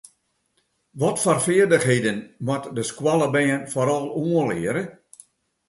[1.01, 2.17] Watfoar feardichheden
[2.47, 4.83] moat de skoalle bern foaral oanleare?